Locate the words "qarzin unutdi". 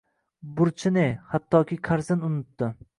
1.91-2.77